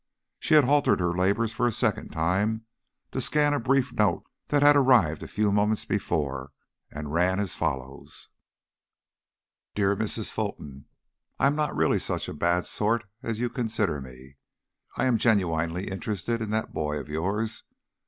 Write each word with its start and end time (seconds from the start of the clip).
She 0.39 0.55
had 0.55 0.63
halted 0.63 0.99
her 0.99 1.15
labors 1.15 1.53
for 1.53 1.67
a 1.67 1.71
second 1.71 2.09
time 2.09 2.65
to 3.11 3.21
scan 3.21 3.53
a 3.53 3.59
brief 3.59 3.93
note 3.93 4.23
that 4.47 4.63
had 4.63 4.75
arrived 4.75 5.21
a 5.21 5.27
few 5.27 5.51
moments 5.51 5.85
before 5.85 6.53
and 6.91 7.13
ran 7.13 7.39
as 7.39 7.53
follows: 7.53 8.29
DEAR 9.75 9.95
MRS. 9.95 10.31
FULTON, 10.31 10.85
I 11.37 11.45
am 11.45 11.55
not 11.55 11.75
really 11.75 11.99
such 11.99 12.27
a 12.27 12.33
bad 12.33 12.65
sort 12.65 13.03
as 13.21 13.39
you 13.39 13.47
consider 13.47 14.01
me, 14.01 14.37
and 14.97 15.07
I'm 15.07 15.17
genuinely 15.19 15.91
interested 15.91 16.41
in 16.41 16.49
that 16.49 16.73
boy 16.73 16.97
of 16.99 17.07
yours. 17.07 17.63